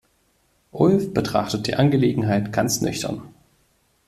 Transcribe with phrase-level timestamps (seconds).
[0.71, 3.21] Ulf betrachtet die Angelegenheit ganz nüchtern.